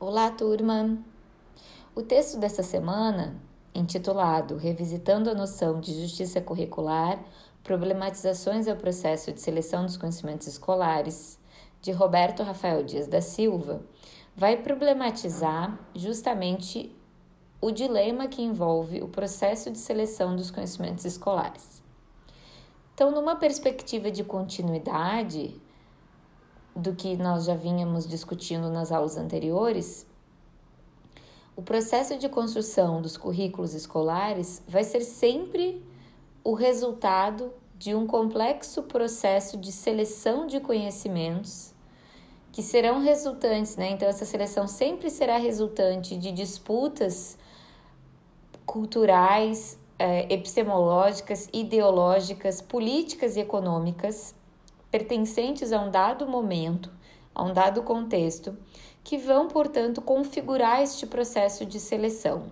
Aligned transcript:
Olá, 0.00 0.28
turma! 0.28 0.98
O 1.94 2.02
texto 2.02 2.36
dessa 2.36 2.64
semana, 2.64 3.40
intitulado 3.72 4.56
Revisitando 4.56 5.30
a 5.30 5.34
Noção 5.34 5.78
de 5.78 5.94
Justiça 6.02 6.40
Curricular, 6.40 7.24
Problematizações 7.62 8.66
ao 8.66 8.74
Processo 8.74 9.32
de 9.32 9.40
Seleção 9.40 9.86
dos 9.86 9.96
Conhecimentos 9.96 10.48
Escolares, 10.48 11.38
de 11.80 11.92
Roberto 11.92 12.42
Rafael 12.42 12.82
Dias 12.82 13.06
da 13.06 13.20
Silva, 13.20 13.82
vai 14.34 14.56
problematizar 14.56 15.78
justamente 15.94 16.94
o 17.60 17.70
dilema 17.70 18.26
que 18.26 18.42
envolve 18.42 19.00
o 19.00 19.08
processo 19.08 19.70
de 19.70 19.78
seleção 19.78 20.34
dos 20.34 20.50
conhecimentos 20.50 21.04
escolares. 21.04 21.80
Então, 22.92 23.12
numa 23.12 23.36
perspectiva 23.36 24.10
de 24.10 24.24
continuidade, 24.24 25.62
do 26.74 26.94
que 26.94 27.16
nós 27.16 27.44
já 27.44 27.54
vínhamos 27.54 28.06
discutindo 28.06 28.68
nas 28.70 28.90
aulas 28.90 29.16
anteriores, 29.16 30.06
o 31.56 31.62
processo 31.62 32.18
de 32.18 32.28
construção 32.28 33.00
dos 33.00 33.16
currículos 33.16 33.74
escolares 33.74 34.62
vai 34.66 34.82
ser 34.82 35.02
sempre 35.02 35.84
o 36.42 36.52
resultado 36.52 37.52
de 37.78 37.94
um 37.94 38.06
complexo 38.06 38.82
processo 38.82 39.56
de 39.56 39.70
seleção 39.70 40.46
de 40.46 40.58
conhecimentos 40.58 41.72
que 42.50 42.62
serão 42.62 43.00
resultantes, 43.00 43.76
né? 43.76 43.90
Então, 43.90 44.08
essa 44.08 44.24
seleção 44.24 44.66
sempre 44.68 45.10
será 45.10 45.38
resultante 45.38 46.16
de 46.16 46.30
disputas 46.30 47.36
culturais, 48.64 49.78
eh, 49.98 50.32
epistemológicas, 50.32 51.48
ideológicas, 51.52 52.60
políticas 52.60 53.36
e 53.36 53.40
econômicas 53.40 54.34
pertencentes 54.94 55.72
a 55.72 55.80
um 55.80 55.90
dado 55.90 56.24
momento, 56.24 56.88
a 57.34 57.42
um 57.42 57.52
dado 57.52 57.82
contexto, 57.82 58.56
que 59.02 59.18
vão, 59.18 59.48
portanto, 59.48 60.00
configurar 60.00 60.82
este 60.82 61.04
processo 61.04 61.66
de 61.66 61.80
seleção. 61.80 62.44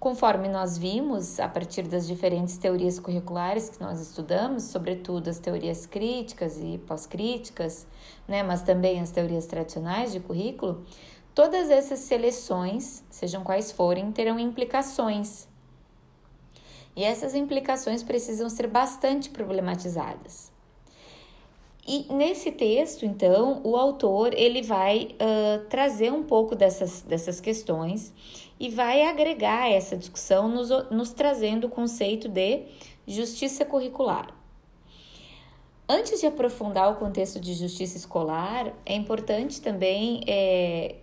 Conforme 0.00 0.48
nós 0.48 0.76
vimos, 0.76 1.38
a 1.38 1.46
partir 1.46 1.82
das 1.82 2.08
diferentes 2.08 2.58
teorias 2.58 2.98
curriculares 2.98 3.68
que 3.68 3.80
nós 3.80 4.00
estudamos, 4.00 4.64
sobretudo 4.64 5.30
as 5.30 5.38
teorias 5.38 5.86
críticas 5.86 6.58
e 6.60 6.76
pós-críticas, 6.88 7.86
né, 8.26 8.42
mas 8.42 8.62
também 8.62 9.00
as 9.00 9.12
teorias 9.12 9.46
tradicionais 9.46 10.10
de 10.10 10.18
currículo, 10.18 10.84
todas 11.32 11.70
essas 11.70 12.00
seleções, 12.00 13.04
sejam 13.08 13.44
quais 13.44 13.70
forem, 13.70 14.10
terão 14.10 14.40
implicações. 14.40 15.46
E 16.96 17.04
essas 17.04 17.36
implicações 17.36 18.02
precisam 18.02 18.50
ser 18.50 18.66
bastante 18.66 19.30
problematizadas. 19.30 20.50
E 21.86 22.12
nesse 22.12 22.52
texto, 22.52 23.04
então, 23.04 23.60
o 23.64 23.76
autor 23.76 24.32
ele 24.34 24.62
vai 24.62 25.14
uh, 25.14 25.64
trazer 25.68 26.12
um 26.12 26.22
pouco 26.22 26.54
dessas, 26.54 27.02
dessas 27.02 27.40
questões 27.40 28.12
e 28.58 28.68
vai 28.68 29.02
agregar 29.02 29.70
essa 29.70 29.96
discussão, 29.96 30.48
nos, 30.48 30.68
nos 30.90 31.12
trazendo 31.12 31.66
o 31.66 31.70
conceito 31.70 32.28
de 32.28 32.66
justiça 33.06 33.64
curricular. 33.64 34.34
Antes 35.88 36.20
de 36.20 36.26
aprofundar 36.26 36.92
o 36.92 36.96
contexto 36.96 37.40
de 37.40 37.54
justiça 37.54 37.96
escolar, 37.96 38.72
é 38.86 38.94
importante 38.94 39.60
também 39.60 40.20
é, 40.28 40.96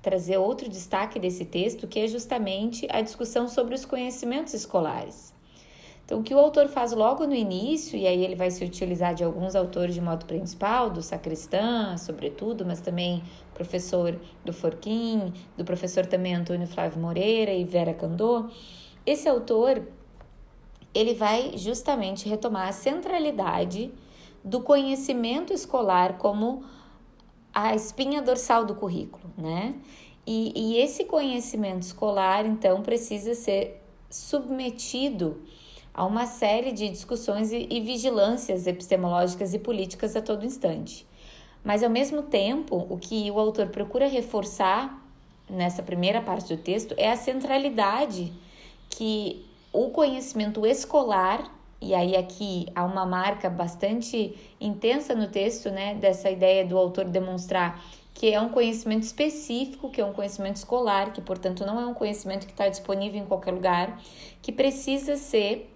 trazer 0.00 0.38
outro 0.38 0.70
destaque 0.70 1.18
desse 1.18 1.44
texto, 1.44 1.86
que 1.86 1.98
é 1.98 2.06
justamente 2.06 2.86
a 2.90 3.02
discussão 3.02 3.46
sobre 3.46 3.74
os 3.74 3.84
conhecimentos 3.84 4.54
escolares. 4.54 5.34
Então, 6.12 6.20
o 6.20 6.22
que 6.22 6.34
o 6.34 6.38
autor 6.38 6.68
faz 6.68 6.92
logo 6.92 7.26
no 7.26 7.34
início, 7.34 7.98
e 7.98 8.06
aí 8.06 8.22
ele 8.22 8.34
vai 8.34 8.50
se 8.50 8.62
utilizar 8.62 9.14
de 9.14 9.24
alguns 9.24 9.56
autores 9.56 9.94
de 9.94 10.00
modo 10.02 10.26
principal, 10.26 10.90
do 10.90 11.00
Sacristã, 11.00 11.96
sobretudo, 11.96 12.66
mas 12.66 12.82
também 12.82 13.22
professor 13.54 14.20
do 14.44 14.52
Forquim, 14.52 15.32
do 15.56 15.64
professor 15.64 16.04
também 16.04 16.34
Antônio 16.34 16.66
Flávio 16.66 17.00
Moreira 17.00 17.50
e 17.54 17.64
Vera 17.64 17.94
Candô. 17.94 18.50
Esse 19.06 19.26
autor, 19.26 19.88
ele 20.92 21.14
vai 21.14 21.56
justamente 21.56 22.28
retomar 22.28 22.68
a 22.68 22.72
centralidade 22.72 23.90
do 24.44 24.60
conhecimento 24.60 25.50
escolar 25.54 26.18
como 26.18 26.62
a 27.54 27.74
espinha 27.74 28.20
dorsal 28.20 28.66
do 28.66 28.74
currículo, 28.74 29.32
né? 29.38 29.76
E, 30.26 30.52
e 30.54 30.76
esse 30.76 31.06
conhecimento 31.06 31.80
escolar, 31.80 32.44
então, 32.44 32.82
precisa 32.82 33.34
ser 33.34 33.82
submetido 34.10 35.40
a 35.94 36.04
uma 36.04 36.26
série 36.26 36.72
de 36.72 36.88
discussões 36.88 37.52
e, 37.52 37.66
e 37.70 37.80
vigilâncias 37.80 38.66
epistemológicas 38.66 39.52
e 39.52 39.58
políticas 39.58 40.16
a 40.16 40.22
todo 40.22 40.44
instante. 40.44 41.06
Mas, 41.64 41.82
ao 41.82 41.90
mesmo 41.90 42.22
tempo, 42.22 42.86
o 42.88 42.98
que 42.98 43.30
o 43.30 43.38
autor 43.38 43.68
procura 43.68 44.08
reforçar 44.08 45.00
nessa 45.48 45.82
primeira 45.82 46.20
parte 46.20 46.54
do 46.54 46.60
texto 46.60 46.94
é 46.96 47.10
a 47.10 47.16
centralidade 47.16 48.32
que 48.88 49.44
o 49.72 49.90
conhecimento 49.90 50.66
escolar, 50.66 51.50
e 51.80 51.94
aí 51.94 52.16
aqui 52.16 52.66
há 52.74 52.84
uma 52.84 53.06
marca 53.06 53.48
bastante 53.48 54.34
intensa 54.60 55.14
no 55.14 55.28
texto, 55.28 55.70
né, 55.70 55.94
dessa 55.94 56.30
ideia 56.30 56.64
do 56.64 56.76
autor 56.76 57.04
demonstrar 57.04 57.82
que 58.14 58.32
é 58.32 58.40
um 58.40 58.50
conhecimento 58.50 59.04
específico, 59.04 59.88
que 59.88 60.00
é 60.00 60.04
um 60.04 60.12
conhecimento 60.12 60.56
escolar, 60.56 61.12
que 61.12 61.20
portanto 61.20 61.64
não 61.64 61.80
é 61.80 61.86
um 61.86 61.94
conhecimento 61.94 62.46
que 62.46 62.52
está 62.52 62.68
disponível 62.68 63.20
em 63.20 63.24
qualquer 63.24 63.52
lugar, 63.52 63.98
que 64.42 64.52
precisa 64.52 65.16
ser 65.16 65.71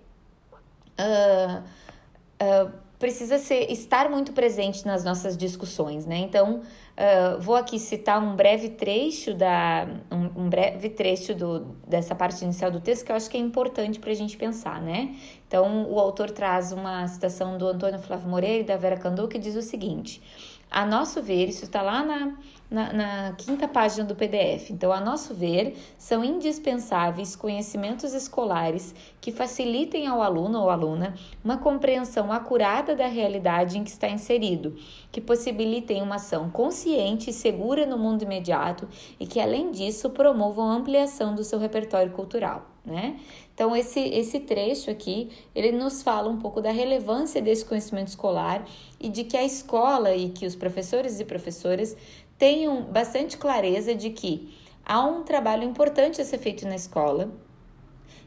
uh, 1.00 2.72
precisa 2.98 3.38
ser, 3.38 3.70
estar 3.70 4.08
muito 4.08 4.32
presente 4.32 4.86
nas 4.86 5.04
nossas 5.04 5.36
discussões, 5.36 6.06
né? 6.06 6.16
Então, 6.16 6.60
uh, 6.60 7.40
vou 7.40 7.54
aqui 7.54 7.78
citar 7.78 8.22
um 8.22 8.34
breve 8.34 8.70
trecho 8.70 9.34
da 9.34 9.86
um, 10.10 10.44
um, 10.44 10.48
breve 10.48 10.88
trecho 10.88 11.34
do, 11.34 11.76
dessa 11.86 12.14
parte 12.14 12.42
inicial 12.42 12.70
do 12.70 12.80
texto 12.80 13.04
que 13.04 13.12
eu 13.12 13.16
acho 13.16 13.28
que 13.28 13.36
é 13.36 13.40
importante 13.40 13.98
para 13.98 14.10
a 14.10 14.14
gente 14.14 14.36
pensar, 14.36 14.80
né? 14.80 15.14
Então, 15.46 15.90
o 15.90 15.98
autor 15.98 16.30
traz 16.30 16.72
uma 16.72 17.06
citação 17.06 17.58
do 17.58 17.68
Antônio 17.68 17.98
Flávio 17.98 18.28
Moreira 18.28 18.60
e 18.62 18.64
da 18.64 18.76
Vera 18.76 18.96
Candô 18.96 19.28
que 19.28 19.38
diz 19.38 19.54
o 19.56 19.62
seguinte: 19.62 20.22
a 20.70 20.84
nosso 20.84 21.22
ver, 21.22 21.48
isso 21.48 21.64
está 21.64 21.82
lá 21.82 22.02
na 22.02 22.34
na, 22.70 22.92
na, 22.92 23.32
quinta 23.32 23.68
página 23.68 24.04
do 24.04 24.14
PDF. 24.14 24.70
Então, 24.70 24.92
a 24.92 25.00
nosso 25.00 25.34
ver, 25.34 25.76
são 25.96 26.24
indispensáveis 26.24 27.36
conhecimentos 27.36 28.12
escolares 28.12 28.94
que 29.20 29.32
facilitem 29.32 30.06
ao 30.06 30.20
aluno 30.20 30.60
ou 30.60 30.70
aluna 30.70 31.14
uma 31.44 31.58
compreensão 31.58 32.32
acurada 32.32 32.94
da 32.94 33.06
realidade 33.06 33.78
em 33.78 33.84
que 33.84 33.90
está 33.90 34.08
inserido, 34.08 34.76
que 35.12 35.20
possibilitem 35.20 36.02
uma 36.02 36.16
ação 36.16 36.50
consciente 36.50 37.30
e 37.30 37.32
segura 37.32 37.86
no 37.86 37.98
mundo 37.98 38.22
imediato 38.22 38.88
e 39.18 39.26
que, 39.26 39.40
além 39.40 39.70
disso, 39.70 40.10
promovam 40.10 40.68
a 40.68 40.74
ampliação 40.74 41.34
do 41.34 41.44
seu 41.44 41.58
repertório 41.58 42.12
cultural. 42.12 42.75
Né? 42.86 43.18
Então, 43.52 43.74
esse, 43.74 43.98
esse 43.98 44.38
trecho 44.38 44.92
aqui, 44.92 45.30
ele 45.52 45.72
nos 45.72 46.04
fala 46.04 46.30
um 46.30 46.38
pouco 46.38 46.60
da 46.60 46.70
relevância 46.70 47.42
desse 47.42 47.64
conhecimento 47.64 48.08
escolar 48.08 48.64
e 49.00 49.08
de 49.08 49.24
que 49.24 49.36
a 49.36 49.42
escola 49.42 50.14
e 50.14 50.28
que 50.28 50.46
os 50.46 50.54
professores 50.54 51.18
e 51.18 51.24
professoras 51.24 51.96
tenham 52.38 52.82
bastante 52.82 53.36
clareza 53.36 53.92
de 53.92 54.10
que 54.10 54.56
há 54.84 55.04
um 55.04 55.24
trabalho 55.24 55.64
importante 55.64 56.20
a 56.20 56.24
ser 56.24 56.38
feito 56.38 56.64
na 56.64 56.76
escola 56.76 57.32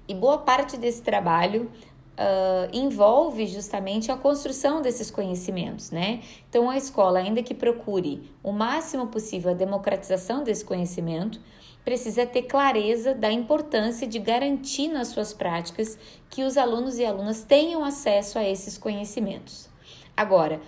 e 0.09 0.13
boa 0.13 0.39
parte 0.39 0.75
desse 0.75 1.01
trabalho 1.01 1.71
Uh, 2.19 2.67
envolve 2.73 3.47
justamente 3.47 4.11
a 4.11 4.17
construção 4.17 4.81
desses 4.81 5.09
conhecimentos, 5.09 5.89
né? 5.89 6.19
Então, 6.49 6.69
a 6.69 6.75
escola, 6.75 7.19
ainda 7.19 7.41
que 7.41 7.53
procure 7.53 8.29
o 8.43 8.51
máximo 8.51 9.07
possível 9.07 9.51
a 9.51 9.53
democratização 9.53 10.43
desse 10.43 10.65
conhecimento, 10.65 11.39
precisa 11.89 12.23
ter 12.23 12.43
clareza 12.43 13.15
da 13.15 13.31
importância 13.31 14.05
de 14.05 14.19
garantir 14.19 14.89
nas 14.89 15.07
suas 15.07 15.33
práticas 15.33 15.97
que 16.29 16.43
os 16.43 16.55
alunos 16.55 16.99
e 16.99 17.03
alunas 17.03 17.43
tenham 17.43 17.83
acesso 17.83 18.37
a 18.37 18.47
esses 18.47 18.77
conhecimentos. 18.77 19.67
Agora, 20.15 20.61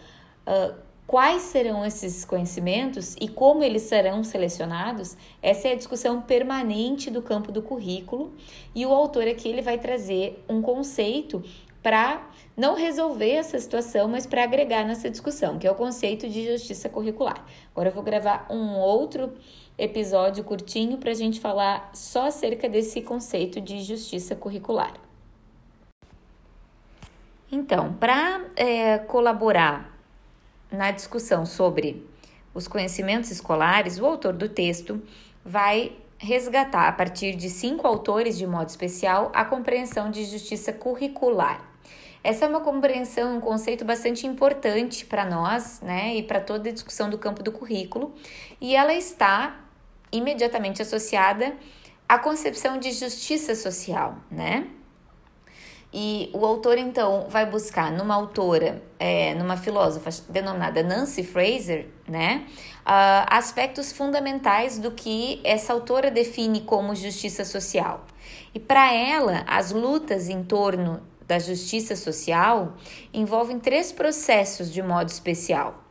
uh, 0.48 0.92
Quais 1.06 1.42
serão 1.42 1.86
esses 1.86 2.24
conhecimentos 2.24 3.18
e 3.20 3.28
como 3.28 3.66
eles 3.66 3.82
serão 3.82 4.24
selecionados? 4.24 5.18
Essa 5.42 5.68
é 5.68 5.74
a 5.74 5.76
discussão 5.76 6.22
permanente 6.22 7.12
do 7.12 7.22
campo 7.22 7.52
do 7.52 7.62
currículo 7.62 8.34
e 8.74 8.86
o 8.86 8.94
autor 8.94 9.28
aqui 9.28 9.50
ele 9.50 9.62
vai 9.62 9.78
trazer 9.78 10.42
um 10.48 10.62
conceito 10.62 11.44
para 11.84 12.30
não 12.56 12.76
resolver 12.76 13.32
essa 13.32 13.60
situação, 13.60 14.08
mas 14.08 14.26
para 14.26 14.44
agregar 14.44 14.86
nessa 14.86 15.10
discussão, 15.10 15.60
que 15.60 15.68
é 15.68 15.72
o 15.72 15.76
conceito 15.76 16.30
de 16.30 16.46
justiça 16.46 16.88
curricular. 16.88 17.46
Agora 17.72 17.90
eu 17.90 17.94
vou 17.94 18.04
gravar 18.04 18.48
um 18.50 18.78
outro 18.78 19.34
episódio 19.84 20.44
curtinho 20.44 21.00
para 21.00 21.10
a 21.10 21.16
gente 21.16 21.40
falar 21.40 21.90
só 21.92 22.28
acerca 22.28 22.70
desse 22.70 23.02
conceito 23.02 23.60
de 23.60 23.82
justiça 23.82 24.36
curricular. 24.36 24.94
Então, 27.52 27.94
para 27.94 28.46
é, 28.56 29.00
colaborar 29.00 29.98
na 30.72 30.92
discussão 30.92 31.48
sobre 31.48 32.08
os 32.54 32.68
conhecimentos 32.68 33.32
escolares, 33.32 34.00
o 34.00 34.06
autor 34.06 34.34
do 34.34 34.48
texto 34.48 35.02
vai 35.44 35.94
resgatar, 36.20 36.88
a 36.88 36.92
partir 36.92 37.36
de 37.36 37.50
cinco 37.50 37.88
autores 37.88 38.38
de 38.38 38.46
modo 38.46 38.70
especial, 38.70 39.32
a 39.34 39.44
compreensão 39.44 40.12
de 40.12 40.24
justiça 40.26 40.72
curricular. 40.72 41.68
Essa 42.24 42.46
é 42.46 42.48
uma 42.48 42.62
compreensão, 42.62 43.38
um 43.38 43.42
conceito 43.42 43.84
bastante 43.84 44.28
importante 44.28 45.04
para 45.08 45.26
nós, 45.26 45.82
né, 45.82 46.16
e 46.16 46.22
para 46.22 46.40
toda 46.40 46.70
a 46.70 46.72
discussão 46.72 47.10
do 47.10 47.18
campo 47.18 47.42
do 47.42 47.52
currículo, 47.52 48.14
e 48.62 48.76
ela 48.76 48.94
está 48.94 49.61
imediatamente 50.12 50.82
associada 50.82 51.56
à 52.08 52.20
concepção 52.20 52.78
de 52.78 52.92
justiça 52.92 53.56
social, 53.56 54.18
né? 54.30 54.68
E 55.94 56.30
o 56.34 56.46
autor, 56.46 56.78
então, 56.78 57.26
vai 57.28 57.46
buscar 57.46 57.92
numa 57.92 58.16
autora, 58.16 58.82
é, 58.98 59.34
numa 59.36 59.58
filósofa 59.58 60.10
denominada 60.30 60.82
Nancy 60.82 61.22
Fraser, 61.22 61.90
né, 62.08 62.46
uh, 62.82 63.28
aspectos 63.28 63.92
fundamentais 63.92 64.80
do 64.80 64.92
que 64.92 65.42
essa 65.44 65.74
autora 65.74 66.10
define 66.10 66.62
como 66.62 66.96
justiça 66.96 67.44
social. 67.44 68.06
E 68.54 68.60
para 68.60 68.94
ela, 68.94 69.44
as 69.48 69.72
lutas 69.72 70.30
em 70.30 70.44
torno 70.44 71.02
da 71.28 71.40
justiça 71.40 71.96
social 71.96 72.74
envolvem 73.14 73.60
três 73.60 73.92
processos 73.92 74.72
de 74.72 74.82
modo 74.82 75.10
especial. 75.10 75.84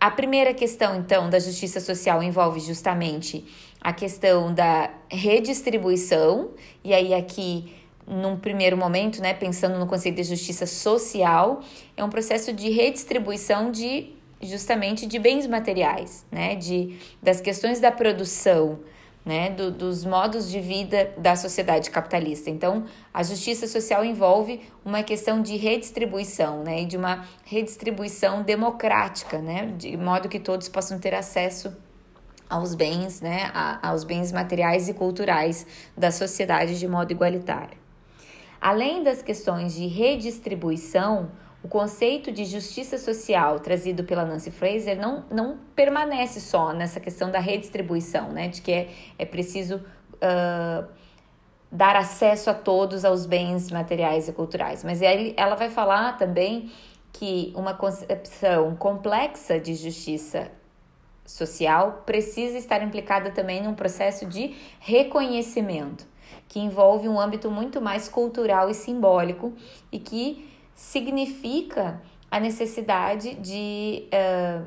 A 0.00 0.10
primeira 0.12 0.54
questão, 0.54 0.94
então, 0.94 1.28
da 1.28 1.40
justiça 1.40 1.80
social 1.80 2.22
envolve 2.22 2.60
justamente 2.60 3.44
a 3.80 3.92
questão 3.92 4.54
da 4.54 4.90
redistribuição, 5.10 6.50
e 6.84 6.94
aí 6.94 7.12
aqui 7.12 7.74
num 8.06 8.38
primeiro 8.38 8.76
momento, 8.76 9.20
né, 9.20 9.34
pensando 9.34 9.78
no 9.78 9.86
conceito 9.86 10.16
de 10.16 10.22
justiça 10.22 10.66
social, 10.66 11.60
é 11.96 12.02
um 12.02 12.08
processo 12.08 12.52
de 12.52 12.70
redistribuição 12.70 13.70
de 13.70 14.14
justamente 14.40 15.04
de 15.04 15.18
bens 15.18 15.46
materiais, 15.46 16.24
né, 16.30 16.54
de 16.54 16.96
das 17.20 17.40
questões 17.40 17.80
da 17.80 17.90
produção, 17.90 18.78
né, 19.24 19.50
do, 19.50 19.70
dos 19.70 20.04
modos 20.04 20.50
de 20.50 20.60
vida 20.60 21.12
da 21.18 21.36
sociedade 21.36 21.90
capitalista. 21.90 22.48
Então, 22.48 22.84
a 23.12 23.22
justiça 23.22 23.66
social 23.66 24.04
envolve 24.04 24.60
uma 24.84 25.02
questão 25.02 25.42
de 25.42 25.56
redistribuição, 25.56 26.62
né, 26.62 26.82
e 26.82 26.86
de 26.86 26.96
uma 26.96 27.26
redistribuição 27.44 28.42
democrática, 28.42 29.38
né, 29.38 29.72
de 29.76 29.96
modo 29.96 30.28
que 30.28 30.40
todos 30.40 30.68
possam 30.68 30.98
ter 30.98 31.14
acesso 31.14 31.76
aos 32.48 32.74
bens, 32.74 33.20
né, 33.20 33.50
a, 33.52 33.90
aos 33.90 34.04
bens 34.04 34.32
materiais 34.32 34.88
e 34.88 34.94
culturais 34.94 35.66
da 35.96 36.10
sociedade 36.10 36.78
de 36.78 36.88
modo 36.88 37.12
igualitário. 37.12 37.76
Além 38.60 39.02
das 39.02 39.22
questões 39.22 39.74
de 39.74 39.86
redistribuição, 39.86 41.30
o 41.62 41.68
conceito 41.68 42.30
de 42.30 42.44
justiça 42.44 42.98
social 42.98 43.58
trazido 43.58 44.04
pela 44.04 44.24
Nancy 44.24 44.50
Fraser 44.50 44.98
não, 44.98 45.24
não 45.30 45.58
permanece 45.74 46.40
só 46.40 46.72
nessa 46.72 47.00
questão 47.00 47.30
da 47.30 47.40
redistribuição, 47.40 48.30
né? 48.30 48.48
De 48.48 48.62
que 48.62 48.70
é, 48.70 48.88
é 49.18 49.26
preciso 49.26 49.76
uh, 49.76 50.88
dar 51.70 51.96
acesso 51.96 52.48
a 52.48 52.54
todos 52.54 53.04
aos 53.04 53.26
bens 53.26 53.70
materiais 53.70 54.28
e 54.28 54.32
culturais. 54.32 54.84
Mas 54.84 55.00
ela 55.02 55.56
vai 55.56 55.68
falar 55.68 56.16
também 56.16 56.70
que 57.12 57.52
uma 57.56 57.74
concepção 57.74 58.76
complexa 58.76 59.58
de 59.58 59.74
justiça 59.74 60.50
social 61.26 62.04
precisa 62.06 62.56
estar 62.56 62.82
implicada 62.82 63.30
também 63.30 63.62
num 63.62 63.74
processo 63.74 64.24
de 64.26 64.54
reconhecimento 64.78 66.06
que 66.48 66.58
envolve 66.58 67.08
um 67.08 67.20
âmbito 67.20 67.50
muito 67.50 67.80
mais 67.80 68.08
cultural 68.08 68.70
e 68.70 68.74
simbólico 68.74 69.52
e 69.92 69.98
que 69.98 70.48
significa 70.78 72.00
a 72.30 72.38
necessidade 72.38 73.34
de 73.34 74.04
uh, 74.12 74.64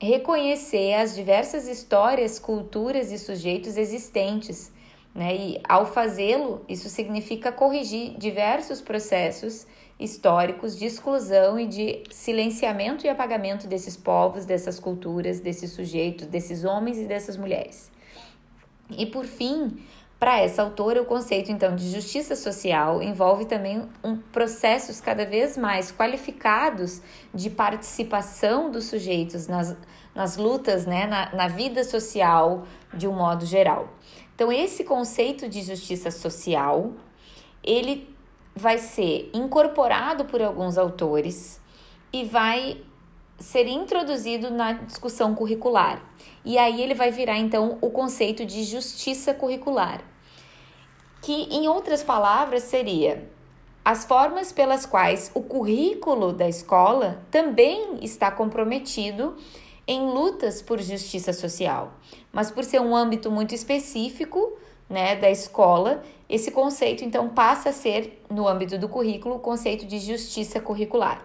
reconhecer 0.00 0.94
as 0.94 1.14
diversas 1.14 1.68
histórias, 1.68 2.38
culturas 2.38 3.12
e 3.12 3.18
sujeitos 3.18 3.76
existentes. 3.76 4.72
Né? 5.14 5.36
E 5.36 5.60
ao 5.68 5.84
fazê-lo, 5.84 6.64
isso 6.66 6.88
significa 6.88 7.52
corrigir 7.52 8.16
diversos 8.16 8.80
processos 8.80 9.66
históricos 10.00 10.78
de 10.78 10.86
exclusão 10.86 11.60
e 11.60 11.66
de 11.66 12.04
silenciamento 12.10 13.04
e 13.04 13.10
apagamento 13.10 13.66
desses 13.66 13.98
povos, 13.98 14.46
dessas 14.46 14.80
culturas, 14.80 15.40
desses 15.40 15.72
sujeitos, 15.72 16.26
desses 16.26 16.64
homens 16.64 16.96
e 16.96 17.04
dessas 17.04 17.36
mulheres. 17.36 17.92
E 18.90 19.04
por 19.04 19.26
fim, 19.26 19.78
para 20.24 20.40
essa 20.40 20.62
autora, 20.62 21.02
o 21.02 21.04
conceito 21.04 21.52
então 21.52 21.76
de 21.76 21.90
justiça 21.90 22.34
social 22.34 23.02
envolve 23.02 23.44
também 23.44 23.86
um 24.02 24.16
processos 24.16 24.98
cada 24.98 25.26
vez 25.26 25.54
mais 25.54 25.92
qualificados 25.92 27.02
de 27.34 27.50
participação 27.50 28.70
dos 28.70 28.86
sujeitos 28.86 29.46
nas, 29.46 29.76
nas 30.14 30.38
lutas, 30.38 30.86
né, 30.86 31.06
na, 31.06 31.30
na 31.34 31.46
vida 31.46 31.84
social 31.84 32.66
de 32.94 33.06
um 33.06 33.12
modo 33.12 33.44
geral. 33.44 33.90
Então, 34.34 34.50
esse 34.50 34.82
conceito 34.82 35.46
de 35.46 35.60
justiça 35.60 36.10
social, 36.10 36.94
ele 37.62 38.08
vai 38.56 38.78
ser 38.78 39.28
incorporado 39.34 40.24
por 40.24 40.40
alguns 40.40 40.78
autores 40.78 41.60
e 42.10 42.24
vai 42.24 42.80
ser 43.38 43.66
introduzido 43.66 44.50
na 44.50 44.72
discussão 44.72 45.34
curricular. 45.34 46.02
E 46.42 46.56
aí 46.56 46.80
ele 46.80 46.94
vai 46.94 47.10
virar 47.10 47.36
então 47.36 47.76
o 47.82 47.90
conceito 47.90 48.46
de 48.46 48.64
justiça 48.64 49.34
curricular 49.34 50.13
que 51.24 51.48
em 51.50 51.66
outras 51.66 52.02
palavras 52.02 52.64
seria 52.64 53.26
as 53.82 54.04
formas 54.04 54.52
pelas 54.52 54.84
quais 54.84 55.30
o 55.32 55.40
currículo 55.40 56.34
da 56.34 56.46
escola 56.46 57.22
também 57.30 57.98
está 58.02 58.30
comprometido 58.30 59.34
em 59.88 60.02
lutas 60.02 60.60
por 60.60 60.78
justiça 60.82 61.32
social, 61.32 61.94
mas 62.30 62.50
por 62.50 62.62
ser 62.62 62.78
um 62.82 62.94
âmbito 62.94 63.30
muito 63.30 63.54
específico, 63.54 64.52
né, 64.86 65.16
da 65.16 65.30
escola, 65.30 66.02
esse 66.28 66.50
conceito 66.50 67.02
então 67.02 67.30
passa 67.30 67.70
a 67.70 67.72
ser 67.72 68.22
no 68.28 68.46
âmbito 68.46 68.76
do 68.76 68.86
currículo 68.86 69.36
o 69.36 69.40
conceito 69.40 69.86
de 69.86 69.98
justiça 70.00 70.60
curricular. 70.60 71.24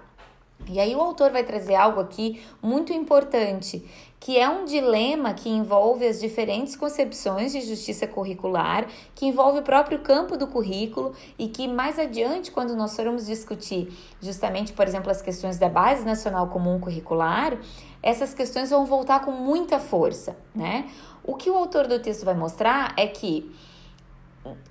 E 0.70 0.80
aí 0.80 0.96
o 0.96 1.02
autor 1.02 1.32
vai 1.32 1.44
trazer 1.44 1.76
algo 1.76 2.00
aqui 2.00 2.42
muito 2.62 2.94
importante, 2.94 3.84
que 4.20 4.38
é 4.38 4.50
um 4.50 4.66
dilema 4.66 5.34
que 5.34 5.50
envolve 5.50 6.06
as 6.06 6.20
diferentes 6.20 6.76
concepções 6.76 7.54
de 7.54 7.62
justiça 7.62 8.06
curricular, 8.06 8.86
que 9.16 9.26
envolve 9.26 9.60
o 9.60 9.64
próprio 9.64 10.00
campo 10.00 10.36
do 10.36 10.46
currículo 10.48 11.14
e 11.38 11.48
que 11.48 11.68
mais 11.68 11.98
adiante, 11.98 12.52
quando 12.52 12.76
nós 12.76 12.96
formos 12.96 13.26
discutir 13.26 13.92
justamente, 14.22 14.74
por 14.74 14.86
exemplo, 14.88 15.10
as 15.10 15.22
questões 15.22 15.58
da 15.58 15.70
Base 15.70 16.04
Nacional 16.04 16.48
Comum 16.48 16.80
Curricular, 16.80 17.58
essas 18.04 18.34
questões 18.34 18.70
vão 18.70 18.86
voltar 18.86 19.22
com 19.22 19.32
muita 19.32 19.80
força, 19.80 20.36
né? 20.54 20.90
O 21.24 21.36
que 21.36 21.50
o 21.50 21.56
autor 21.56 21.88
do 21.88 22.00
texto 22.00 22.26
vai 22.26 22.34
mostrar 22.34 22.94
é 22.98 23.08
que 23.08 23.50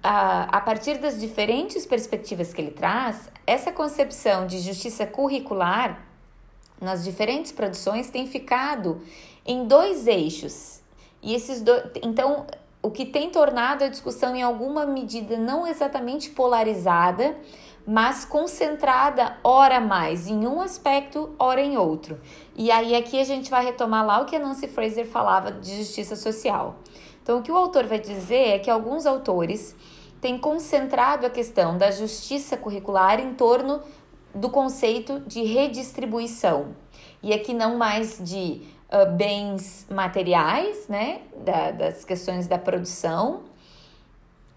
a, 0.02 0.44
a 0.56 0.60
partir 0.60 0.98
das 0.98 1.20
diferentes 1.20 1.86
perspectivas 1.86 2.52
que 2.52 2.60
ele 2.60 2.70
traz, 2.70 3.30
essa 3.46 3.70
concepção 3.72 4.46
de 4.46 4.58
justiça 4.60 5.06
curricular 5.06 6.04
nas 6.80 7.04
diferentes 7.04 7.52
produções 7.52 8.08
tem 8.08 8.26
ficado 8.26 9.02
em 9.44 9.66
dois 9.66 10.06
eixos. 10.06 10.80
E 11.22 11.34
esses 11.34 11.60
dois, 11.60 11.84
então, 12.02 12.46
o 12.82 12.90
que 12.90 13.04
tem 13.04 13.30
tornado 13.30 13.84
a 13.84 13.88
discussão 13.88 14.34
em 14.36 14.42
alguma 14.42 14.86
medida 14.86 15.36
não 15.36 15.66
exatamente 15.66 16.30
polarizada, 16.30 17.36
mas 17.86 18.24
concentrada 18.24 19.36
ora 19.42 19.80
mais 19.80 20.26
em 20.26 20.46
um 20.46 20.60
aspecto, 20.60 21.34
ora 21.38 21.60
em 21.60 21.76
outro. 21.76 22.20
E 22.54 22.70
aí 22.70 22.94
aqui 22.94 23.18
a 23.18 23.24
gente 23.24 23.50
vai 23.50 23.64
retomar 23.64 24.06
lá 24.06 24.20
o 24.20 24.26
que 24.26 24.36
a 24.36 24.38
Nancy 24.38 24.68
Fraser 24.68 25.06
falava 25.06 25.50
de 25.50 25.76
justiça 25.78 26.14
social. 26.14 26.76
Então, 27.22 27.38
o 27.38 27.42
que 27.42 27.52
o 27.52 27.56
autor 27.56 27.84
vai 27.84 27.98
dizer 27.98 28.48
é 28.48 28.58
que 28.58 28.70
alguns 28.70 29.06
autores 29.06 29.74
têm 30.20 30.38
concentrado 30.38 31.26
a 31.26 31.30
questão 31.30 31.76
da 31.76 31.90
justiça 31.90 32.56
curricular 32.56 33.20
em 33.20 33.34
torno 33.34 33.80
do 34.34 34.50
conceito 34.50 35.20
de 35.20 35.42
redistribuição. 35.42 36.76
E 37.22 37.32
aqui 37.32 37.52
não 37.52 37.76
mais 37.76 38.18
de 38.22 38.62
uh, 38.90 39.10
bens 39.12 39.86
materiais, 39.90 40.88
né, 40.88 41.22
da, 41.44 41.70
das 41.70 42.04
questões 42.04 42.46
da 42.46 42.58
produção, 42.58 43.42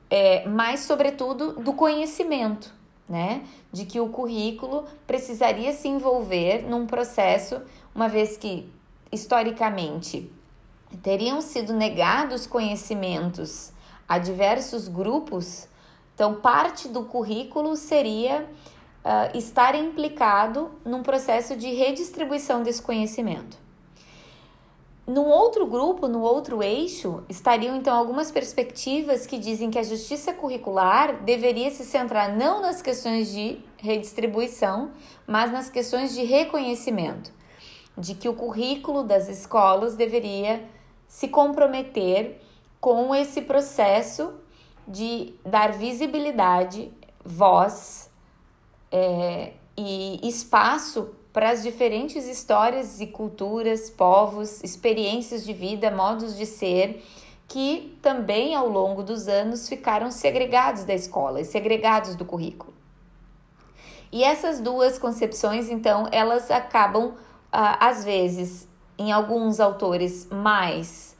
é, 0.09 0.45
mas, 0.45 0.81
sobretudo, 0.81 1.53
do 1.53 1.71
conhecimento, 1.71 2.73
né, 3.07 3.43
de 3.71 3.85
que 3.85 3.99
o 3.99 4.09
currículo 4.09 4.85
precisaria 5.07 5.71
se 5.71 5.87
envolver 5.87 6.63
num 6.67 6.85
processo, 6.85 7.61
uma 7.95 8.09
vez 8.09 8.35
que, 8.35 8.69
historicamente, 9.09 10.29
teriam 11.01 11.41
sido 11.41 11.71
negados 11.71 12.45
conhecimentos 12.45 13.71
a 14.07 14.17
diversos 14.17 14.89
grupos, 14.89 15.67
então 16.13 16.35
parte 16.35 16.89
do 16.89 17.05
currículo 17.05 17.77
seria 17.77 18.45
uh, 19.05 19.37
estar 19.37 19.75
implicado 19.75 20.71
num 20.83 21.01
processo 21.01 21.55
de 21.55 21.73
redistribuição 21.73 22.63
desse 22.63 22.81
conhecimento. 22.81 23.57
No 25.07 25.25
outro 25.25 25.65
grupo, 25.65 26.07
no 26.07 26.21
outro 26.21 26.61
eixo, 26.61 27.23
estariam 27.27 27.75
então 27.75 27.95
algumas 27.95 28.31
perspectivas 28.31 29.25
que 29.25 29.39
dizem 29.39 29.71
que 29.71 29.79
a 29.79 29.83
justiça 29.83 30.31
curricular 30.31 31.23
deveria 31.23 31.71
se 31.71 31.83
centrar 31.83 32.35
não 32.35 32.61
nas 32.61 32.81
questões 32.81 33.31
de 33.31 33.59
redistribuição, 33.77 34.91
mas 35.25 35.51
nas 35.51 35.69
questões 35.69 36.13
de 36.13 36.23
reconhecimento, 36.23 37.31
de 37.97 38.13
que 38.13 38.29
o 38.29 38.33
currículo 38.35 39.03
das 39.03 39.27
escolas 39.27 39.95
deveria 39.95 40.63
se 41.07 41.27
comprometer 41.27 42.39
com 42.79 43.13
esse 43.13 43.41
processo 43.41 44.35
de 44.87 45.33
dar 45.43 45.73
visibilidade, 45.73 46.91
voz 47.25 48.09
é, 48.91 49.53
e 49.75 50.19
espaço 50.27 51.15
para 51.33 51.49
as 51.49 51.63
diferentes 51.63 52.27
histórias 52.27 52.99
e 52.99 53.07
culturas, 53.07 53.89
povos, 53.89 54.61
experiências 54.63 55.45
de 55.45 55.53
vida, 55.53 55.89
modos 55.89 56.35
de 56.35 56.45
ser, 56.45 57.03
que 57.47 57.97
também 58.01 58.55
ao 58.55 58.67
longo 58.67 59.03
dos 59.03 59.27
anos 59.27 59.67
ficaram 59.67 60.11
segregados 60.11 60.83
da 60.83 60.93
escola 60.93 61.41
e 61.41 61.45
segregados 61.45 62.15
do 62.15 62.25
currículo. 62.25 62.73
E 64.11 64.23
essas 64.23 64.59
duas 64.59 64.97
concepções, 64.97 65.69
então, 65.69 66.07
elas 66.11 66.51
acabam, 66.51 67.13
ah, 67.51 67.87
às 67.87 68.03
vezes, 68.03 68.67
em 68.97 69.11
alguns 69.11 69.59
autores, 69.59 70.27
mais 70.29 71.15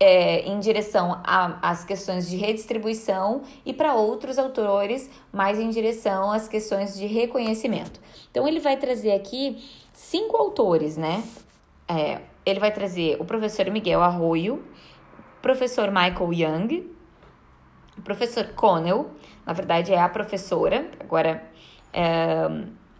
é, 0.00 0.40
em 0.42 0.60
direção 0.60 1.20
às 1.24 1.84
questões 1.84 2.28
de 2.28 2.36
redistribuição 2.36 3.42
e 3.66 3.72
para 3.72 3.94
outros 3.94 4.38
autores 4.38 5.10
mais 5.32 5.58
em 5.58 5.70
direção 5.70 6.30
às 6.30 6.48
questões 6.48 6.96
de 6.96 7.06
reconhecimento. 7.06 8.00
Então 8.30 8.46
ele 8.46 8.60
vai 8.60 8.76
trazer 8.76 9.12
aqui 9.12 9.62
cinco 9.92 10.36
autores, 10.36 10.96
né? 10.96 11.24
É, 11.88 12.20
ele 12.46 12.60
vai 12.60 12.70
trazer 12.70 13.16
o 13.18 13.24
professor 13.24 13.68
Miguel 13.70 14.00
Arroio, 14.00 14.64
professor 15.42 15.88
Michael 15.88 16.32
Young, 16.32 16.90
professor 18.04 18.46
Connell, 18.54 19.10
na 19.44 19.52
verdade 19.52 19.92
é 19.92 19.98
a 19.98 20.08
professora, 20.08 20.88
agora 21.00 21.42
é, 21.92 22.46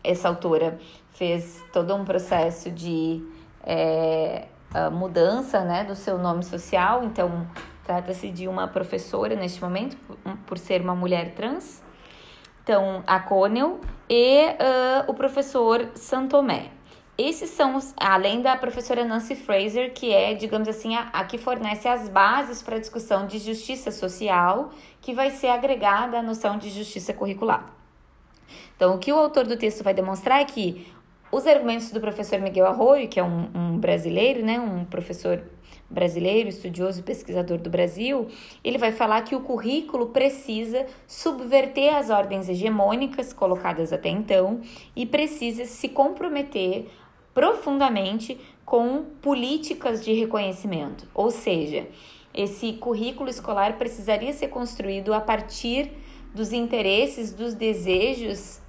essa 0.02 0.28
autora 0.28 0.78
fez 1.14 1.62
todo 1.73 1.95
um 1.95 2.05
processo 2.05 2.71
de 2.71 3.23
mudança 4.92 5.64
né, 5.64 5.84
do 5.84 5.94
seu 5.94 6.18
nome 6.18 6.42
social, 6.42 7.02
então 7.02 7.46
trata-se 7.84 8.28
de 8.30 8.46
uma 8.46 8.68
professora 8.68 9.34
neste 9.34 9.62
momento, 9.62 9.96
por 10.46 10.58
ser 10.58 10.82
uma 10.82 10.94
mulher 10.94 11.34
trans. 11.34 11.82
Então, 12.62 13.02
a 13.06 13.18
Connell 13.18 13.80
e 14.10 14.44
uh, 14.46 15.10
o 15.10 15.14
professor 15.14 15.88
Santomé. 15.94 16.70
Esses 17.16 17.48
são, 17.50 17.76
os, 17.76 17.94
além 17.96 18.42
da 18.42 18.56
professora 18.56 19.04
Nancy 19.04 19.34
Fraser, 19.34 19.92
que 19.94 20.12
é, 20.12 20.34
digamos 20.34 20.68
assim, 20.68 20.94
a, 20.94 21.08
a 21.12 21.25
que 21.25 21.38
fornece 21.38 21.88
as 21.88 22.08
bases 22.10 22.62
para 22.62 22.76
a 22.76 22.78
discussão 22.78 23.26
de 23.26 23.38
justiça 23.38 23.90
social, 23.90 24.70
que 25.00 25.14
vai 25.14 25.30
ser 25.30 25.48
agregada 25.48 26.18
à 26.18 26.22
noção 26.22 26.58
de 26.58 26.68
justiça 26.68 27.14
curricular. 27.14 27.72
Então, 28.76 28.94
o 28.94 28.98
que 28.98 29.12
o 29.12 29.16
autor 29.16 29.46
do 29.46 29.56
texto 29.56 29.82
vai 29.82 29.94
demonstrar 29.94 30.40
é 30.40 30.44
que 30.44 30.87
os 31.30 31.47
argumentos 31.47 31.90
do 31.90 32.00
professor 32.00 32.40
Miguel 32.40 32.66
Arroio, 32.66 33.08
que 33.08 33.20
é 33.20 33.25
um, 33.25 33.49
um 33.54 33.78
brasileiro, 33.78 34.44
né, 34.44 34.58
um 34.58 34.85
professor 34.85 35.42
brasileiro, 35.90 36.49
estudioso 36.49 37.00
e 37.00 37.02
pesquisador 37.02 37.58
do 37.58 37.70
Brasil, 37.70 38.28
ele 38.62 38.76
vai 38.76 38.92
falar 38.92 39.23
que 39.23 39.35
o 39.35 39.40
currículo 39.40 40.06
precisa 40.06 40.87
subverter 41.06 41.94
as 41.94 42.11
ordens 42.11 42.49
hegemônicas 42.49 43.32
colocadas 43.32 43.92
até 43.92 44.11
então 44.11 44.61
e 44.94 45.06
precisa 45.06 45.64
se 45.64 45.88
comprometer 45.88 46.90
profundamente 47.32 48.38
com 48.64 49.04
políticas 49.23 50.04
de 50.04 50.12
reconhecimento. 50.12 51.08
Ou 51.14 51.30
seja, 51.30 51.87
esse 52.35 52.75
currículo 52.75 53.30
escolar 53.30 53.78
precisaria 53.78 54.32
ser 54.32 54.49
construído 54.49 55.14
a 55.14 55.20
partir 55.20 55.90
dos 56.35 56.52
interesses, 56.52 57.32
dos 57.32 57.54
desejos 57.54 58.61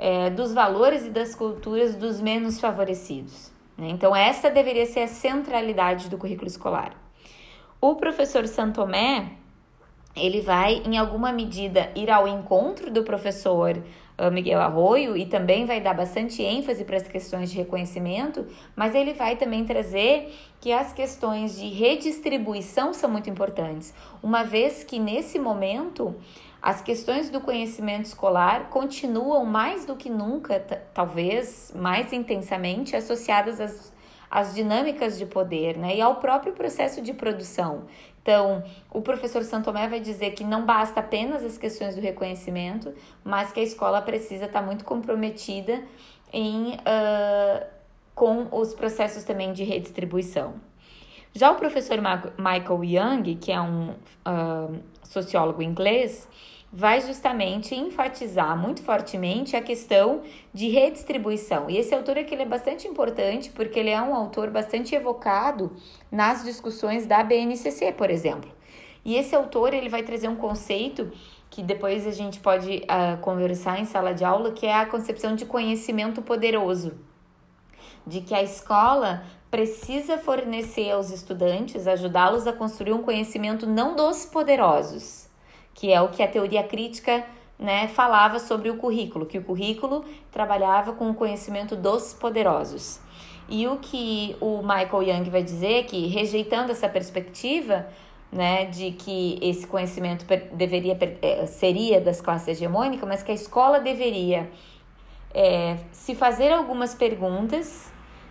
é, 0.00 0.30
dos 0.30 0.54
valores 0.54 1.04
e 1.04 1.10
das 1.10 1.34
culturas 1.34 1.94
dos 1.94 2.22
menos 2.22 2.58
favorecidos. 2.58 3.52
Né? 3.76 3.90
Então, 3.90 4.16
essa 4.16 4.50
deveria 4.50 4.86
ser 4.86 5.00
a 5.00 5.06
centralidade 5.06 6.08
do 6.08 6.16
currículo 6.16 6.48
escolar. 6.48 6.94
O 7.78 7.94
professor 7.96 8.46
Santomé, 8.46 9.32
ele 10.16 10.40
vai, 10.40 10.82
em 10.86 10.96
alguma 10.96 11.30
medida, 11.30 11.90
ir 11.94 12.10
ao 12.10 12.26
encontro 12.26 12.90
do 12.90 13.02
professor 13.02 13.76
uh, 13.76 14.30
Miguel 14.30 14.60
Arroio 14.60 15.16
e 15.18 15.26
também 15.26 15.66
vai 15.66 15.82
dar 15.82 15.92
bastante 15.92 16.42
ênfase 16.42 16.82
para 16.82 16.96
as 16.96 17.06
questões 17.06 17.50
de 17.50 17.58
reconhecimento, 17.58 18.46
mas 18.74 18.94
ele 18.94 19.12
vai 19.12 19.36
também 19.36 19.66
trazer 19.66 20.34
que 20.60 20.72
as 20.72 20.94
questões 20.94 21.58
de 21.58 21.68
redistribuição 21.68 22.94
são 22.94 23.10
muito 23.10 23.28
importantes, 23.28 23.94
uma 24.22 24.44
vez 24.44 24.82
que 24.82 24.98
nesse 24.98 25.38
momento 25.38 26.14
as 26.62 26.82
questões 26.82 27.30
do 27.30 27.40
conhecimento 27.40 28.04
escolar 28.04 28.68
continuam 28.68 29.46
mais 29.46 29.86
do 29.86 29.96
que 29.96 30.10
nunca, 30.10 30.60
talvez 30.92 31.72
mais 31.74 32.12
intensamente, 32.12 32.94
associadas 32.94 33.60
às, 33.60 33.92
às 34.30 34.54
dinâmicas 34.54 35.16
de 35.16 35.24
poder 35.24 35.78
né? 35.78 35.96
e 35.96 36.00
ao 36.02 36.16
próprio 36.16 36.52
processo 36.52 37.00
de 37.00 37.14
produção. 37.14 37.84
Então, 38.22 38.62
o 38.90 39.00
professor 39.00 39.42
Santomé 39.42 39.88
vai 39.88 40.00
dizer 40.00 40.32
que 40.32 40.44
não 40.44 40.66
basta 40.66 41.00
apenas 41.00 41.42
as 41.42 41.56
questões 41.56 41.94
do 41.94 42.02
reconhecimento, 42.02 42.92
mas 43.24 43.50
que 43.50 43.60
a 43.60 43.62
escola 43.62 44.02
precisa 44.02 44.44
estar 44.44 44.60
muito 44.60 44.84
comprometida 44.84 45.82
em, 46.30 46.74
uh, 46.74 47.66
com 48.14 48.46
os 48.52 48.74
processos 48.74 49.24
também 49.24 49.54
de 49.54 49.64
redistribuição. 49.64 50.54
Já 51.32 51.50
o 51.50 51.54
professor 51.54 51.98
Michael 52.38 52.84
Young, 52.84 53.36
que 53.36 53.50
é 53.50 53.60
um 53.60 53.90
uh, 53.90 54.80
sociólogo 55.10 55.60
inglês, 55.60 56.28
vai 56.72 57.00
justamente 57.00 57.74
enfatizar 57.74 58.56
muito 58.56 58.80
fortemente 58.82 59.56
a 59.56 59.60
questão 59.60 60.22
de 60.54 60.68
redistribuição. 60.68 61.68
E 61.68 61.76
esse 61.76 61.92
autor 61.92 62.16
aqui 62.16 62.32
ele 62.32 62.44
é 62.44 62.46
bastante 62.46 62.86
importante 62.86 63.50
porque 63.50 63.80
ele 63.80 63.90
é 63.90 64.00
um 64.00 64.14
autor 64.14 64.50
bastante 64.50 64.94
evocado 64.94 65.72
nas 66.12 66.44
discussões 66.44 67.06
da 67.06 67.24
BNCC, 67.24 67.92
por 67.92 68.08
exemplo. 68.08 68.50
E 69.04 69.16
esse 69.16 69.34
autor 69.34 69.74
ele 69.74 69.88
vai 69.88 70.04
trazer 70.04 70.28
um 70.28 70.36
conceito 70.36 71.10
que 71.48 71.60
depois 71.60 72.06
a 72.06 72.12
gente 72.12 72.38
pode 72.38 72.84
uh, 72.84 73.20
conversar 73.20 73.80
em 73.80 73.84
sala 73.84 74.14
de 74.14 74.24
aula, 74.24 74.52
que 74.52 74.64
é 74.64 74.74
a 74.74 74.86
concepção 74.86 75.34
de 75.34 75.44
conhecimento 75.44 76.22
poderoso. 76.22 76.92
De 78.06 78.20
que 78.20 78.32
a 78.32 78.42
escola 78.42 79.24
precisa 79.50 80.16
fornecer 80.16 80.90
aos 80.92 81.10
estudantes, 81.10 81.86
ajudá-los 81.86 82.46
a 82.46 82.52
construir 82.52 82.92
um 82.92 83.02
conhecimento 83.02 83.66
não 83.66 83.96
dos 83.96 84.24
poderosos, 84.24 85.28
que 85.74 85.92
é 85.92 86.00
o 86.00 86.08
que 86.08 86.22
a 86.22 86.28
teoria 86.28 86.62
crítica 86.62 87.24
né, 87.58 87.88
falava 87.88 88.38
sobre 88.38 88.70
o 88.70 88.76
currículo, 88.76 89.26
que 89.26 89.38
o 89.38 89.42
currículo 89.42 90.04
trabalhava 90.30 90.92
com 90.92 91.10
o 91.10 91.14
conhecimento 91.14 91.74
dos 91.74 92.14
poderosos. 92.14 93.00
E 93.48 93.66
o 93.66 93.78
que 93.78 94.36
o 94.40 94.62
Michael 94.62 95.02
Young 95.02 95.30
vai 95.30 95.42
dizer 95.42 95.80
é 95.80 95.82
que, 95.82 96.06
rejeitando 96.06 96.70
essa 96.70 96.88
perspectiva, 96.88 97.86
né, 98.30 98.66
de 98.66 98.92
que 98.92 99.38
esse 99.42 99.66
conhecimento 99.66 100.24
deveria 100.52 100.96
é, 101.20 101.46
seria 101.46 102.00
das 102.00 102.20
classes 102.20 102.46
hegemônicas, 102.46 103.08
mas 103.08 103.22
que 103.24 103.32
a 103.32 103.34
escola 103.34 103.80
deveria 103.80 104.48
é, 105.34 105.78
se 105.90 106.14
fazer 106.14 106.52
algumas 106.52 106.94
perguntas 106.94 107.90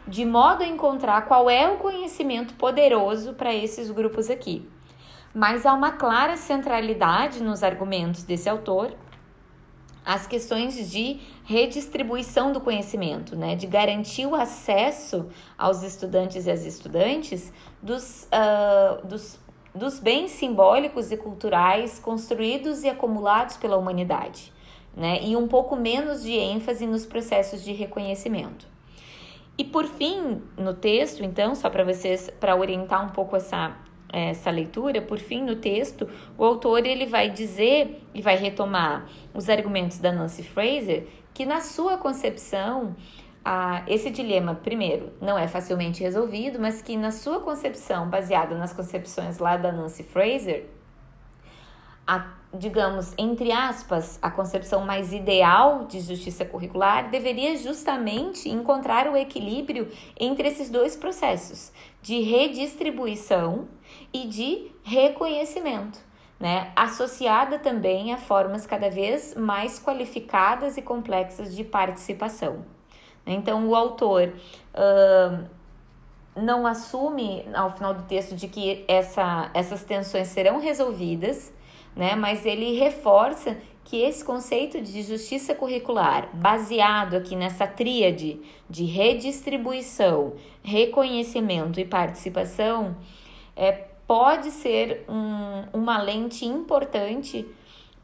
de 0.10 0.26
modo 0.26 0.64
a 0.64 0.68
encontrar 0.68 1.28
qual 1.28 1.50
é 1.50 1.70
o 1.70 1.78
conhecimento 1.78 2.56
poderoso 2.56 3.34
para 3.34 3.54
esses 3.54 3.92
grupos 3.92 4.30
aqui. 4.30 4.68
Mas 5.34 5.66
há 5.66 5.74
uma 5.74 5.92
clara 5.92 6.36
centralidade 6.36 7.44
nos 7.44 7.62
argumentos 7.62 8.24
desse 8.24 8.50
autor 8.50 8.96
as 10.04 10.26
questões 10.26 10.90
de 10.90 11.20
redistribuição 11.44 12.52
do 12.52 12.60
conhecimento, 12.60 13.36
né, 13.36 13.56
de 13.56 13.68
garantir 13.68 14.26
o 14.26 14.34
acesso 14.34 15.28
aos 15.56 15.84
estudantes 15.84 16.48
e 16.48 16.52
às 16.52 16.66
estudantes 16.66 17.54
dos, 17.80 18.28
uh, 18.34 19.06
dos, 19.06 19.40
dos 19.76 20.00
bens 20.00 20.32
simbólicos 20.32 21.12
e 21.12 21.18
culturais 21.18 22.00
construídos 22.00 22.84
e 22.84 22.90
acumulados 22.90 23.58
pela 23.58 23.78
humanidade, 23.78 24.52
né, 24.98 25.20
e 25.22 25.36
um 25.36 25.48
pouco 25.48 25.76
menos 25.76 26.24
de 26.24 26.32
ênfase 26.32 26.88
nos 26.88 27.06
processos 27.06 27.64
de 27.64 27.72
reconhecimento. 27.72 28.79
E 29.60 29.64
por 29.66 29.86
fim, 29.86 30.42
no 30.58 30.74
texto, 30.74 31.22
então, 31.22 31.54
só 31.54 31.70
para 31.70 31.84
vocês, 31.84 32.32
para 32.40 32.56
orientar 32.56 33.06
um 33.06 33.10
pouco 33.10 33.36
essa, 33.36 33.76
essa 34.08 34.50
leitura, 34.50 35.02
por 35.02 35.20
fim, 35.20 35.44
no 35.44 35.58
texto, 35.58 36.10
o 36.38 36.46
autor 36.46 36.86
ele 36.86 37.06
vai 37.06 37.30
dizer 37.30 38.02
e 38.14 38.22
vai 38.22 38.38
retomar 38.38 39.10
os 39.34 39.50
argumentos 39.50 40.00
da 40.00 40.14
Nancy 40.14 40.44
Fraser, 40.44 41.08
que 41.34 41.46
na 41.46 41.60
sua 41.60 41.98
concepção, 41.98 42.96
a, 43.44 43.84
esse 43.86 44.10
dilema, 44.10 44.56
primeiro, 44.56 45.12
não 45.20 45.38
é 45.38 45.46
facilmente 45.46 46.02
resolvido, 46.04 46.58
mas 46.58 46.82
que 46.82 46.96
na 46.96 47.12
sua 47.12 47.42
concepção, 47.42 48.10
baseada 48.10 48.58
nas 48.58 48.72
concepções 48.72 49.40
lá 49.40 49.58
da 49.58 49.74
Nancy 49.74 50.04
Fraser, 50.04 50.68
a, 52.08 52.39
digamos, 52.54 53.14
entre 53.18 53.52
aspas, 53.52 54.18
a 54.22 54.32
concepção 54.32 54.86
mais 54.86 55.14
ideal 55.14 55.86
de 55.86 56.00
justiça 56.00 56.44
curricular 56.44 57.10
deveria 57.10 57.56
justamente 57.58 58.50
encontrar 58.50 59.08
o 59.08 59.16
equilíbrio 59.16 59.88
entre 60.20 60.48
esses 60.48 60.70
dois 60.70 60.96
processos 60.96 61.72
de 62.02 62.22
redistribuição 62.22 63.68
e 64.12 64.28
de 64.28 64.72
reconhecimento, 64.84 66.00
né? 66.40 66.72
associada 66.76 67.60
também 67.60 68.14
a 68.14 68.18
formas 68.18 68.66
cada 68.66 68.90
vez 68.90 69.36
mais 69.36 69.80
qualificadas 69.80 70.76
e 70.78 70.82
complexas 70.82 71.56
de 71.56 71.64
participação. 71.64 72.66
Então, 73.28 73.68
o 73.68 73.76
autor 73.76 74.34
uh, 74.74 75.46
não 76.36 76.66
assume, 76.66 77.46
ao 77.54 77.72
final 77.72 77.94
do 77.94 78.04
texto, 78.04 78.36
de 78.36 78.48
que 78.48 78.84
essa, 78.88 79.52
essas 79.54 79.84
tensões 79.84 80.30
serão 80.30 80.60
resolvidas, 80.60 81.54
né? 81.96 82.16
mas 82.16 82.46
ele 82.46 82.78
reforça 82.78 83.58
que 83.84 84.02
esse 84.02 84.24
conceito 84.24 84.80
de 84.80 85.02
justiça 85.02 85.56
curricular, 85.56 86.30
baseado 86.34 87.16
aqui 87.16 87.36
nessa 87.36 87.66
tríade 87.66 88.40
de 88.70 88.86
redistribuição, 88.86 90.34
reconhecimento 90.62 91.80
e 91.80 91.86
participação, 91.86 92.96
é, 93.56 93.72
pode 94.06 94.52
ser 94.52 95.06
um, 95.10 95.66
uma 95.74 96.02
lente 96.02 96.46
importante 96.46 97.46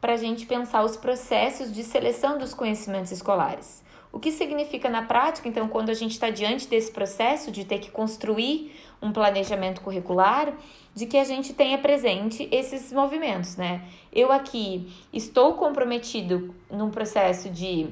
para 0.00 0.14
a 0.14 0.16
gente 0.16 0.44
pensar 0.44 0.84
os 0.84 0.96
processos 0.96 1.72
de 1.72 1.82
seleção 1.82 2.36
dos 2.36 2.52
conhecimentos 2.52 3.12
escolares. 3.12 3.84
O 4.12 4.18
que 4.18 4.32
significa 4.32 4.88
na 4.88 5.02
prática, 5.02 5.48
então, 5.48 5.68
quando 5.68 5.90
a 5.90 5.94
gente 5.94 6.12
está 6.12 6.30
diante 6.30 6.66
desse 6.68 6.90
processo 6.90 7.50
de 7.50 7.64
ter 7.64 7.78
que 7.78 7.90
construir 7.90 8.74
um 9.00 9.12
planejamento 9.12 9.80
curricular, 9.80 10.52
de 10.94 11.06
que 11.06 11.18
a 11.18 11.24
gente 11.24 11.52
tenha 11.52 11.78
presente 11.78 12.48
esses 12.50 12.92
movimentos, 12.92 13.56
né? 13.56 13.84
Eu 14.12 14.32
aqui 14.32 14.92
estou 15.12 15.54
comprometido 15.54 16.54
num 16.70 16.90
processo 16.90 17.50
de 17.50 17.88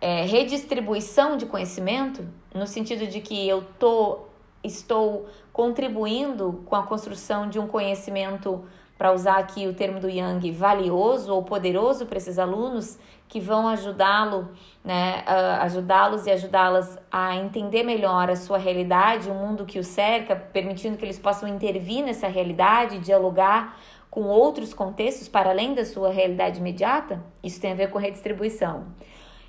é, 0.00 0.24
redistribuição 0.24 1.36
de 1.36 1.46
conhecimento, 1.46 2.26
no 2.54 2.66
sentido 2.66 3.06
de 3.06 3.20
que 3.20 3.48
eu 3.48 3.64
tô, 3.78 4.26
estou 4.62 5.28
contribuindo 5.52 6.62
com 6.66 6.76
a 6.76 6.82
construção 6.82 7.48
de 7.48 7.58
um 7.58 7.66
conhecimento 7.66 8.64
para 8.98 9.12
usar 9.12 9.38
aqui 9.38 9.68
o 9.68 9.72
termo 9.72 10.00
do 10.00 10.10
Yang, 10.10 10.50
valioso 10.50 11.32
ou 11.32 11.44
poderoso 11.44 12.04
para 12.04 12.18
esses 12.18 12.36
alunos 12.36 12.98
que 13.28 13.38
vão 13.38 13.68
ajudá-lo, 13.68 14.48
né, 14.82 15.22
ajudá-los 15.60 16.26
e 16.26 16.30
ajudá-las 16.30 16.98
a 17.12 17.36
entender 17.36 17.84
melhor 17.84 18.28
a 18.28 18.34
sua 18.34 18.58
realidade, 18.58 19.30
o 19.30 19.34
mundo 19.34 19.64
que 19.64 19.78
o 19.78 19.84
cerca, 19.84 20.34
permitindo 20.34 20.96
que 20.96 21.04
eles 21.04 21.18
possam 21.18 21.48
intervir 21.48 22.04
nessa 22.04 22.26
realidade, 22.26 22.98
dialogar 22.98 23.78
com 24.10 24.24
outros 24.24 24.74
contextos 24.74 25.28
para 25.28 25.50
além 25.50 25.74
da 25.74 25.84
sua 25.84 26.10
realidade 26.10 26.58
imediata. 26.58 27.22
Isso 27.44 27.60
tem 27.60 27.72
a 27.72 27.74
ver 27.74 27.90
com 27.90 27.98
redistribuição. 27.98 28.86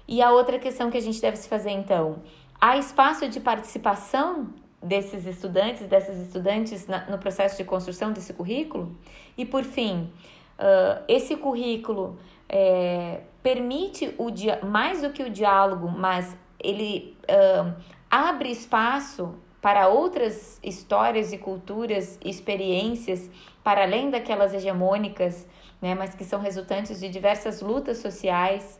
E 0.07 0.21
a 0.21 0.31
outra 0.31 0.59
questão 0.59 0.91
que 0.91 0.97
a 0.97 1.01
gente 1.01 1.21
deve 1.21 1.37
se 1.37 1.47
fazer 1.47 1.71
então, 1.71 2.17
há 2.59 2.77
espaço 2.77 3.27
de 3.29 3.39
participação 3.39 4.49
desses 4.81 5.25
estudantes, 5.25 5.87
dessas 5.87 6.17
estudantes 6.17 6.87
na, 6.87 7.05
no 7.09 7.17
processo 7.17 7.57
de 7.57 7.63
construção 7.63 8.11
desse 8.13 8.33
currículo. 8.33 8.95
E 9.37 9.45
por 9.45 9.63
fim, 9.63 10.11
uh, 10.57 11.03
esse 11.07 11.35
currículo 11.35 12.17
é, 12.47 13.21
permite 13.43 14.13
o 14.17 14.31
dia, 14.31 14.59
mais 14.63 15.01
do 15.01 15.11
que 15.11 15.23
o 15.23 15.29
diálogo, 15.29 15.89
mas 15.89 16.35
ele 16.59 17.17
uh, 17.23 17.73
abre 18.09 18.49
espaço 18.49 19.35
para 19.61 19.87
outras 19.89 20.59
histórias 20.63 21.33
e 21.33 21.37
culturas, 21.37 22.17
experiências 22.23 23.29
para 23.63 23.83
além 23.83 24.09
daquelas 24.09 24.53
hegemônicas, 24.53 25.45
né, 25.81 25.93
mas 25.93 26.15
que 26.15 26.23
são 26.23 26.39
resultantes 26.39 26.99
de 26.99 27.09
diversas 27.09 27.61
lutas 27.61 27.97
sociais, 27.97 28.79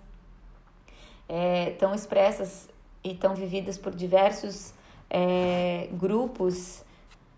é, 1.28 1.72
tão 1.72 1.94
expressas 1.94 2.70
e 3.04 3.14
tão 3.14 3.36
vividas 3.36 3.78
por 3.78 3.94
diversos 3.94 4.74
é, 5.10 5.90
grupos 5.94 6.84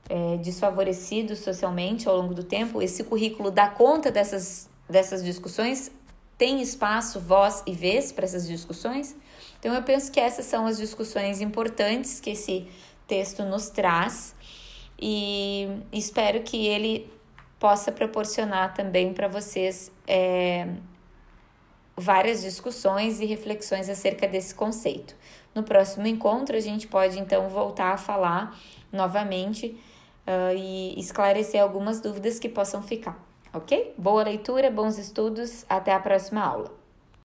é, 0.09 0.37
desfavorecidos 0.37 1.39
socialmente 1.39 2.07
ao 2.07 2.17
longo 2.17 2.33
do 2.33 2.43
tempo, 2.43 2.81
esse 2.81 3.03
currículo 3.03 3.49
dá 3.49 3.67
conta 3.67 4.11
dessas, 4.11 4.69
dessas 4.89 5.23
discussões, 5.23 5.91
tem 6.37 6.61
espaço, 6.61 7.19
voz 7.19 7.63
e 7.65 7.71
vez 7.71 8.11
para 8.11 8.25
essas 8.25 8.47
discussões. 8.47 9.15
Então, 9.59 9.73
eu 9.73 9.83
penso 9.83 10.11
que 10.11 10.19
essas 10.19 10.45
são 10.45 10.65
as 10.65 10.77
discussões 10.77 11.39
importantes 11.39 12.19
que 12.19 12.31
esse 12.31 12.67
texto 13.07 13.43
nos 13.43 13.69
traz 13.69 14.33
e 14.99 15.67
espero 15.91 16.41
que 16.41 16.67
ele 16.67 17.11
possa 17.59 17.91
proporcionar 17.91 18.73
também 18.73 19.13
para 19.13 19.27
vocês 19.27 19.91
é, 20.07 20.67
várias 21.95 22.41
discussões 22.41 23.19
e 23.19 23.25
reflexões 23.25 23.89
acerca 23.89 24.27
desse 24.27 24.55
conceito. 24.55 25.15
No 25.53 25.63
próximo 25.63 26.07
encontro, 26.07 26.55
a 26.55 26.60
gente 26.60 26.88
pode 26.88 27.19
então 27.19 27.50
voltar 27.50 27.93
a 27.93 27.98
falar 27.98 28.57
novamente 28.91 29.77
uh, 30.25 30.55
e 30.55 31.00
esclarecer 31.00 31.62
algumas 31.62 32.00
dúvidas 32.00 32.39
que 32.39 32.50
possam 32.50 32.81
ficar, 32.81 33.19
ok? 33.53 33.93
Boa 33.98 34.24
leitura, 34.24 34.72
bons 34.72 34.98
estudos, 34.98 35.65
até 35.70 35.94
a 35.94 36.00
próxima 36.00 36.42
aula. 36.42 36.80